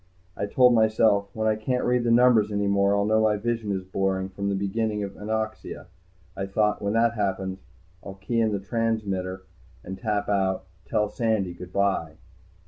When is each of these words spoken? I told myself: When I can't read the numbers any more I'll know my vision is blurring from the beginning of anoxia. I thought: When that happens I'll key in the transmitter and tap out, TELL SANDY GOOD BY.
I 0.35 0.47
told 0.47 0.73
myself: 0.73 1.29
When 1.35 1.47
I 1.47 1.55
can't 1.55 1.83
read 1.83 2.03
the 2.05 2.09
numbers 2.09 2.51
any 2.51 2.65
more 2.65 2.95
I'll 2.95 3.05
know 3.05 3.21
my 3.21 3.37
vision 3.37 3.71
is 3.71 3.83
blurring 3.83 4.29
from 4.29 4.49
the 4.49 4.55
beginning 4.55 5.03
of 5.03 5.13
anoxia. 5.15 5.85
I 6.35 6.47
thought: 6.47 6.81
When 6.81 6.93
that 6.93 7.13
happens 7.13 7.59
I'll 8.03 8.15
key 8.15 8.39
in 8.41 8.51
the 8.51 8.59
transmitter 8.59 9.43
and 9.83 9.99
tap 9.99 10.27
out, 10.27 10.65
TELL 10.87 11.09
SANDY 11.09 11.53
GOOD 11.53 11.71
BY. 11.71 12.13